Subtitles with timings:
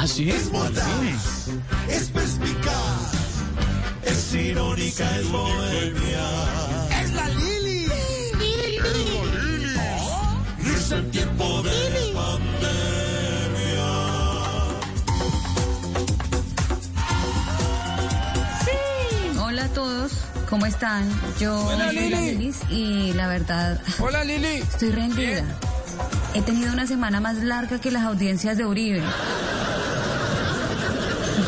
[0.00, 0.50] Así es.
[1.88, 3.12] Es perspicaz.
[4.04, 6.28] Es irónica, es bohemia.
[7.02, 7.86] Es la Lili.
[8.38, 8.78] Lili.
[8.78, 9.74] Lili.
[10.76, 13.86] Es el tiempo de pandemia.
[19.42, 20.12] Hola a todos,
[20.48, 21.08] ¿cómo están?
[21.40, 22.30] Yo Hola, soy la Lili.
[22.32, 24.46] Lilis y la verdad Hola Lili.
[24.56, 25.44] estoy rendida.
[26.34, 29.02] He tenido una semana más larga que las audiencias de Uribe.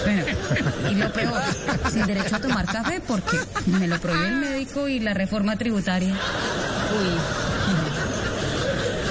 [0.08, 0.24] Bueno,
[0.90, 1.42] y lo peor,
[1.92, 6.14] sin derecho a tomar café porque me lo prohíbe el médico y la reforma tributaria.
[6.14, 7.18] Uy.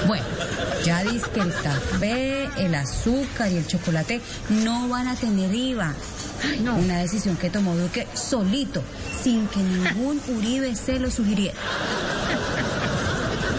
[0.08, 0.24] Bueno,
[0.84, 4.20] ya dice que el café, el azúcar y el chocolate
[4.64, 5.94] no van a tener IVA.
[6.76, 8.82] Una decisión que tomó Duque solito,
[9.22, 11.58] sin que ningún Uribe se lo sugiriera.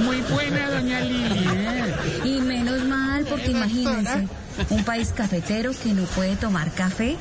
[0.04, 1.46] Muy buena, doña Lili.
[2.24, 4.28] Y menos mal, porque imagínense,
[4.70, 7.18] un país cafetero que no puede tomar café,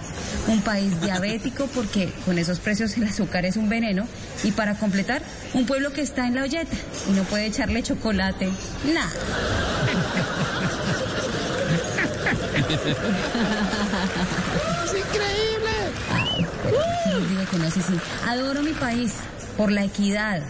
[0.46, 4.06] un país diabético porque con esos precios el azúcar es un veneno,
[4.44, 5.22] y para completar,
[5.54, 6.76] un pueblo que está en la olleta
[7.08, 8.50] y no puede echarle chocolate.
[8.92, 9.10] Nada.
[14.84, 15.70] Es increíble.
[16.12, 16.46] Ay,
[17.28, 18.00] digo que no sé si.
[18.26, 19.12] Adoro mi país
[19.56, 20.42] por la equidad.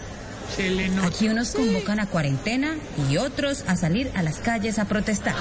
[0.55, 1.07] Se le nota.
[1.07, 2.75] Aquí unos convocan a cuarentena
[3.09, 5.35] y otros a salir a las calles a protestar.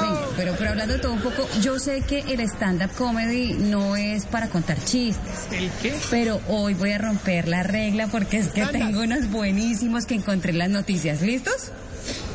[0.00, 3.96] Venga, pero, pero hablando de todo un poco, yo sé que el stand-up comedy no
[3.96, 5.46] es para contar chistes.
[5.52, 5.94] ¿El qué?
[6.10, 10.52] Pero hoy voy a romper la regla porque es que tengo unos buenísimos que encontré
[10.52, 11.22] en las noticias.
[11.22, 11.72] ¿Listos?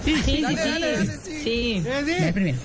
[0.03, 1.83] Sí, sí, Dale, dale, dale, sí.
[2.33, 2.57] Primero.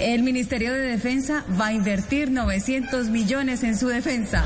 [0.00, 4.44] El Ministerio de Defensa va a invertir 900 millones en su defensa.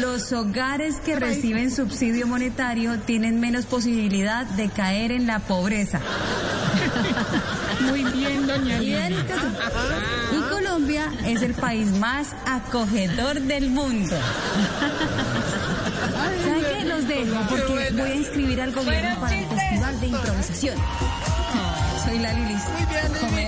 [0.00, 6.00] Los hogares que reciben subsidio monetario tienen menos posibilidad de caer en la pobreza.
[7.80, 10.36] Muy bien, doña otro.
[10.36, 14.16] Y Colombia es el país más acogedor del mundo.
[16.44, 16.84] ¿Saben qué?
[16.84, 20.76] Los dejo porque voy a inscribir al gobierno para el Festival de Improvisación.
[22.04, 22.62] Soy la Lilis.
[23.20, 23.47] Comedia real.